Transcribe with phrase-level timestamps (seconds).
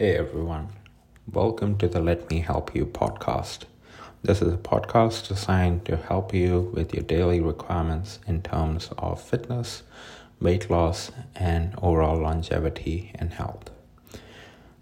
[0.00, 0.68] Hey everyone,
[1.32, 3.64] welcome to the Let Me Help You podcast.
[4.22, 9.20] This is a podcast designed to help you with your daily requirements in terms of
[9.20, 9.82] fitness,
[10.40, 13.72] weight loss, and overall longevity and health.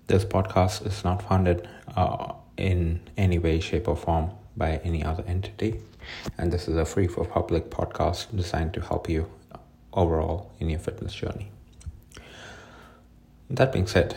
[0.06, 5.24] This podcast is not funded uh, in any way, shape, or form by any other
[5.26, 5.80] entity,
[6.36, 9.30] and this is a free for public podcast designed to help you
[9.94, 11.50] overall in your fitness journey.
[13.48, 14.14] That being said,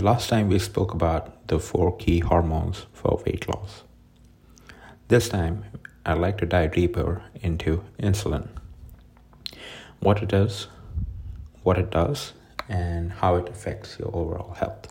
[0.00, 3.82] the last time we spoke about the four key hormones for weight loss.
[5.08, 5.62] This time,
[6.06, 8.48] I'd like to dive deeper into insulin.
[9.98, 10.68] What it is,
[11.64, 12.32] what it does,
[12.66, 14.90] and how it affects your overall health.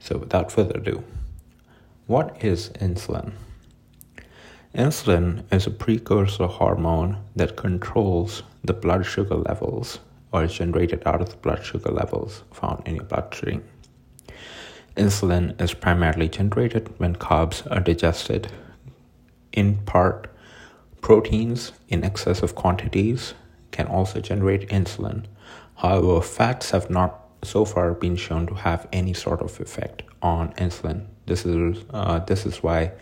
[0.00, 1.04] So, without further ado,
[2.08, 3.34] what is insulin?
[4.74, 10.00] Insulin is a precursor hormone that controls the blood sugar levels
[10.32, 13.62] or is generated out of the blood sugar levels found in your bloodstream.
[14.96, 18.52] Insulin is primarily generated when carbs are digested.
[19.52, 20.28] In part,
[21.00, 23.34] proteins in excessive quantities
[23.70, 25.24] can also generate insulin.
[25.76, 30.52] However, fats have not so far been shown to have any sort of effect on
[30.54, 31.06] insulin.
[31.26, 32.92] This is uh, this is why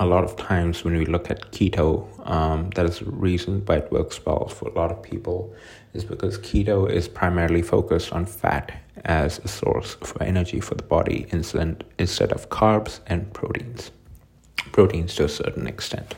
[0.00, 3.76] a lot of times when we look at keto, um, that is the reason why
[3.76, 5.52] it works well for a lot of people,
[5.92, 8.72] is because keto is primarily focused on fat
[9.04, 13.90] as a source for energy for the body instead, instead of carbs and proteins.
[14.72, 16.14] Proteins to a certain extent.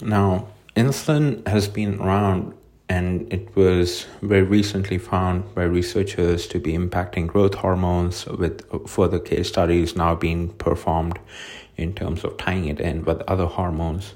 [0.00, 2.54] Now, insulin has been around
[2.88, 9.18] and it was very recently found by researchers to be impacting growth hormones with further
[9.18, 11.18] case studies now being performed
[11.76, 14.14] in terms of tying it in with other hormones.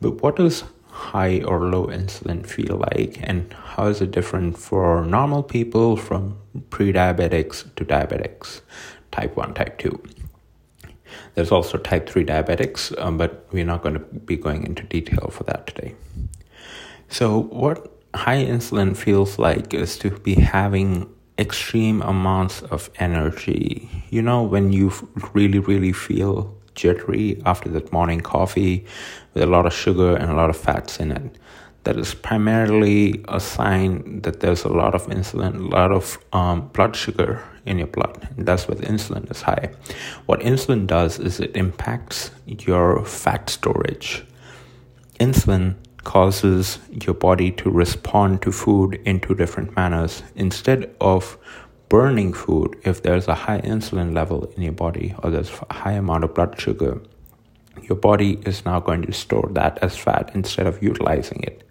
[0.00, 5.04] But what does high or low insulin feel like, and how is it different for
[5.04, 6.36] normal people from
[6.70, 8.62] pre diabetics to diabetics,
[9.12, 10.02] type 1, type 2?
[11.34, 15.30] There's also type 3 diabetics, um, but we're not going to be going into detail
[15.32, 15.94] for that today.
[17.08, 21.08] So, what high insulin feels like is to be having
[21.38, 23.88] extreme amounts of energy.
[24.10, 24.92] You know, when you
[25.34, 28.86] really, really feel jittery after that morning coffee
[29.34, 31.36] with a lot of sugar and a lot of fats in it.
[31.84, 36.68] That is primarily a sign that there's a lot of insulin, a lot of um,
[36.68, 38.28] blood sugar in your blood.
[38.36, 39.70] And that's what insulin is high.
[40.26, 44.24] What insulin does is it impacts your fat storage.
[45.18, 50.22] Insulin causes your body to respond to food in two different manners.
[50.36, 51.38] Instead of
[51.88, 55.92] burning food, if there's a high insulin level in your body or there's a high
[55.92, 57.00] amount of blood sugar,
[57.82, 61.62] your body is now going to store that as fat instead of utilizing it.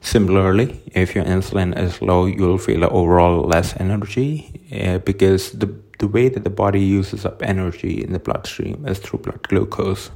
[0.00, 6.08] Similarly, if your insulin is low, you'll feel overall less energy uh, because the, the
[6.08, 10.10] way that the body uses up energy in the bloodstream is through blood glucose.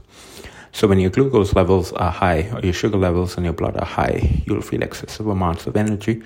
[0.74, 3.86] So when your glucose levels are high or your sugar levels in your blood are
[3.86, 6.20] high, you'll feel excessive amounts of energy.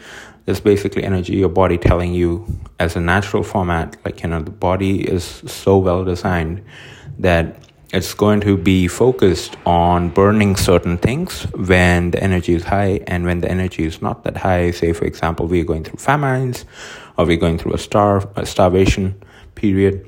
[0.47, 2.47] There's basically energy your body telling you
[2.81, 6.65] as a natural format, like you know, the body is so well designed
[7.19, 13.01] that it's going to be focused on burning certain things when the energy is high
[13.07, 16.67] and when the energy is not that high say for example we're going through famines
[17.17, 19.15] or we're going through a starve a starvation
[19.55, 20.07] period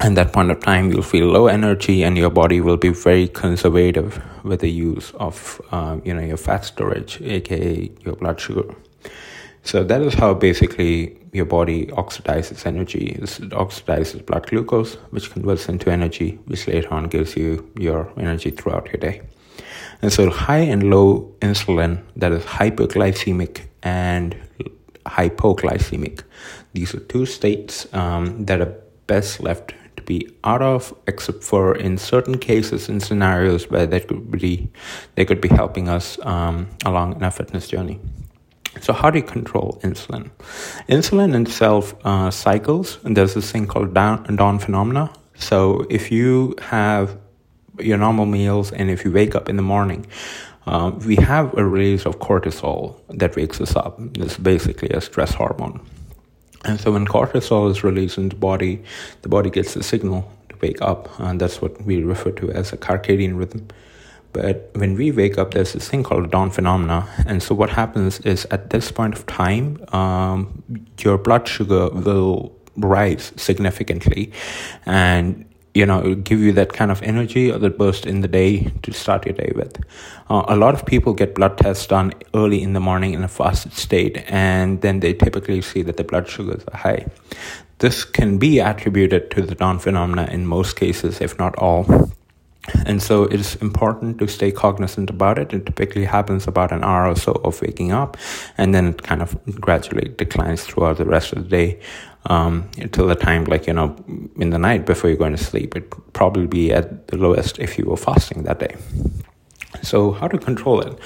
[0.00, 3.28] at that point of time you'll feel low energy and your body will be very
[3.28, 8.74] conservative with the use of um, you know your fat storage aka your blood sugar.
[9.64, 13.18] So that is how basically your body oxidizes energy.
[13.20, 18.50] It oxidizes blood glucose which converts into energy which later on gives you your energy
[18.50, 19.22] throughout your day.
[20.00, 24.36] And so high and low insulin that is hyperglycemic and
[25.06, 26.22] hypoglycemic
[26.74, 28.74] these are two states um, that are
[29.06, 29.72] best left
[30.08, 34.68] be out of, except for in certain cases and scenarios where they could be
[35.14, 38.00] they could be helping us um, along in our fitness journey.
[38.80, 40.30] So, how do you control insulin?
[40.88, 45.10] Insulin itself uh, cycles, and there's this thing called dawn, dawn phenomena.
[45.34, 47.16] So, if you have
[47.78, 50.06] your normal meals and if you wake up in the morning,
[50.66, 53.98] uh, we have a release of cortisol that wakes us up.
[54.16, 55.80] It's basically a stress hormone.
[56.64, 58.82] And so when cortisol is released in the body,
[59.22, 62.72] the body gets a signal to wake up, and that's what we refer to as
[62.72, 63.68] a circadian rhythm.
[64.32, 67.08] But when we wake up, there's this thing called dawn phenomena.
[67.26, 70.62] And so what happens is at this point of time, um,
[71.00, 74.32] your blood sugar will rise significantly,
[74.84, 75.47] and
[75.78, 78.92] you know give you that kind of energy or that burst in the day to
[78.92, 79.78] start your day with.
[80.28, 83.28] Uh, a lot of people get blood tests done early in the morning in a
[83.28, 87.06] fasted state, and then they typically see that the blood sugars are high.
[87.78, 92.10] This can be attributed to the dawn phenomena in most cases, if not all.
[92.86, 95.52] And so it is important to stay cognizant about it.
[95.52, 98.16] It typically happens about an hour or so of waking up,
[98.56, 101.80] and then it kind of gradually declines throughout the rest of the day
[102.26, 103.96] um, until the time, like, you know,
[104.36, 105.76] in the night before you're going to sleep.
[105.76, 108.76] It probably be at the lowest if you were fasting that day.
[109.82, 110.98] So, how to control it?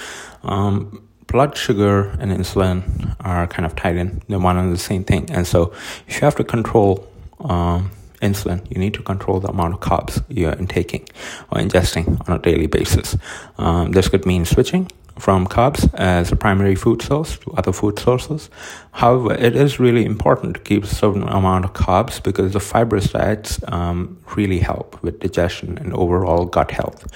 [0.43, 5.05] Um, blood sugar and insulin are kind of tied in, they're one and the same
[5.05, 5.31] thing.
[5.31, 5.73] And so,
[6.07, 7.07] if you have to control,
[7.41, 7.91] um,
[8.23, 11.09] insulin, you need to control the amount of carbs you're intaking
[11.51, 13.17] or ingesting on a daily basis.
[13.59, 17.99] Um, this could mean switching from carbs as a primary food source to other food
[17.99, 18.49] sources.
[18.93, 23.13] However, it is really important to keep a certain amount of carbs because the fibrous
[23.13, 27.07] diets um, really help with digestion and overall gut health,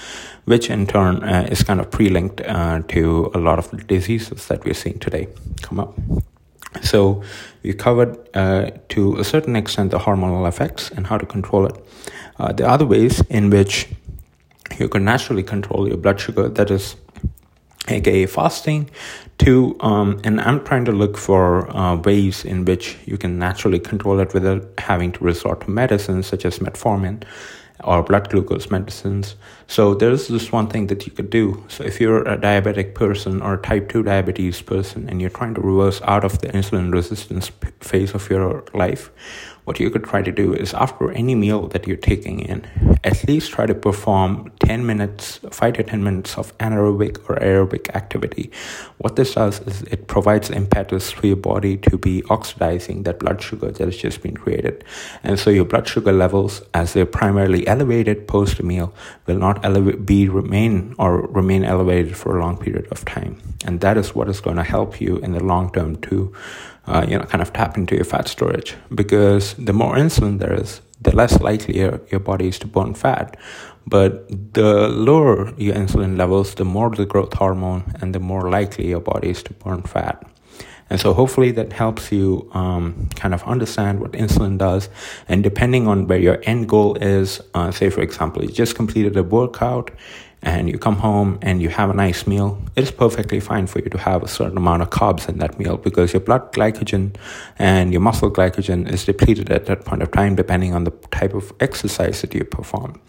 [0.45, 4.63] which in turn uh, is kind of pre-linked uh, to a lot of diseases that
[4.63, 5.27] we're seeing today
[5.61, 5.97] come up.
[6.81, 7.23] So
[7.63, 11.75] we covered uh, to a certain extent the hormonal effects and how to control it.
[12.39, 13.87] Uh, the other ways in which
[14.77, 16.95] you can naturally control your blood sugar, that is,
[17.87, 18.89] aka fasting,
[19.39, 23.79] to um, and I'm trying to look for uh, ways in which you can naturally
[23.79, 27.23] control it without having to resort to medicines such as metformin
[27.83, 29.35] or blood glucose medicines.
[29.67, 31.63] So there's this one thing that you could do.
[31.67, 35.53] So if you're a diabetic person or a type 2 diabetes person and you're trying
[35.55, 39.11] to reverse out of the insulin resistance phase of your life,
[39.67, 42.65] what you could try to do is after any meal that you're taking in,
[43.03, 47.93] at least try to perform 10 minutes, 5 to 10 minutes of anaerobic or aerobic
[47.93, 48.49] activity.
[48.99, 53.41] What this does is it provides impetus for your body to be oxidizing that blood
[53.41, 54.85] sugar that has just been created.
[55.21, 58.93] And so your blood sugar levels, as they're primarily elevated post meal,
[59.25, 59.61] will not
[60.05, 63.41] be remain or remain elevated for a long period of time.
[63.65, 66.33] And that is what is going to help you in the long term to
[66.87, 70.53] uh, you know, kind of tap into your fat storage because the more insulin there
[70.53, 73.37] is, the less likely your, your body is to burn fat.
[73.85, 78.87] But the lower your insulin levels, the more the growth hormone and the more likely
[78.87, 80.23] your body is to burn fat.
[80.89, 84.89] And so hopefully that helps you um, kind of understand what insulin does.
[85.27, 89.17] And depending on where your end goal is, uh, say for example, you just completed
[89.17, 89.91] a workout
[90.41, 93.79] and you come home and you have a nice meal, it is perfectly fine for
[93.79, 97.15] you to have a certain amount of carbs in that meal because your blood glycogen
[97.57, 101.33] and your muscle glycogen is depleted at that point of time depending on the type
[101.33, 102.99] of exercise that you perform.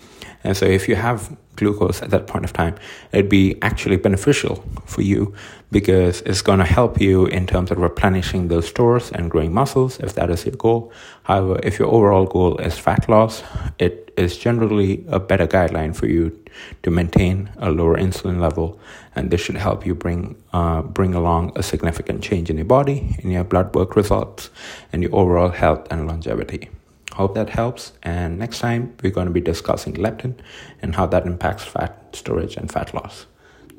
[0.44, 2.76] And so if you have glucose at that point of time,
[3.12, 5.35] it'd be actually beneficial for you
[5.70, 9.99] because it's going to help you in terms of replenishing those stores and growing muscles
[9.99, 10.93] if that is your goal.
[11.25, 13.43] However, if your overall goal is fat loss,
[13.79, 16.37] it is generally a better guideline for you
[16.82, 18.81] to maintain a lower insulin level,
[19.14, 23.17] and this should help you bring uh, bring along a significant change in your body,
[23.23, 24.50] in your blood work results,
[24.93, 26.69] and your overall health and longevity.
[27.14, 27.93] Hope that helps.
[28.02, 30.34] And next time, we're going to be discussing leptin
[30.82, 33.26] and how that impacts fat storage and fat loss.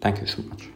[0.02, 0.70] Thank you so much.